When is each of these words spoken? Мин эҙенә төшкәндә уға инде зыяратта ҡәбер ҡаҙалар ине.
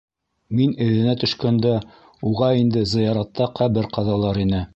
Мин 0.59 0.71
эҙенә 0.85 1.13
төшкәндә 1.23 1.73
уға 2.31 2.51
инде 2.63 2.85
зыяратта 2.95 3.51
ҡәбер 3.61 3.93
ҡаҙалар 3.99 4.43
ине. 4.47 4.69